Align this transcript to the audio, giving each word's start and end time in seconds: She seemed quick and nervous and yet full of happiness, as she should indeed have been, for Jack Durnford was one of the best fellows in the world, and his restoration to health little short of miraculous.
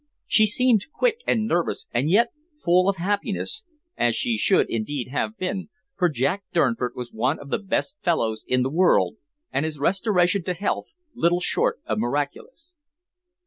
She 0.25 0.47
seemed 0.47 0.87
quick 0.91 1.17
and 1.27 1.45
nervous 1.45 1.85
and 1.91 2.09
yet 2.09 2.29
full 2.55 2.89
of 2.89 2.95
happiness, 2.95 3.63
as 3.95 4.15
she 4.15 4.35
should 4.35 4.67
indeed 4.67 5.09
have 5.09 5.37
been, 5.37 5.69
for 5.95 6.09
Jack 6.09 6.43
Durnford 6.53 6.93
was 6.95 7.13
one 7.13 7.37
of 7.37 7.51
the 7.51 7.59
best 7.59 8.01
fellows 8.01 8.43
in 8.47 8.63
the 8.63 8.71
world, 8.71 9.17
and 9.51 9.63
his 9.63 9.77
restoration 9.77 10.43
to 10.45 10.55
health 10.55 10.97
little 11.13 11.39
short 11.39 11.81
of 11.85 11.99
miraculous. 11.99 12.73